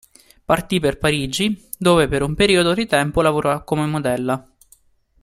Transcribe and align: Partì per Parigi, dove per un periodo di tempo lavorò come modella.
Partì 0.43 0.79
per 0.79 0.97
Parigi, 0.97 1.69
dove 1.77 2.07
per 2.07 2.23
un 2.23 2.33
periodo 2.33 2.73
di 2.73 2.87
tempo 2.87 3.21
lavorò 3.21 3.63
come 3.63 3.85
modella. 3.85 4.43